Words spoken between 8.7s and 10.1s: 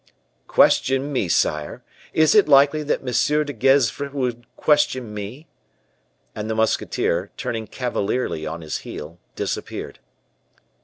heel, disappeared.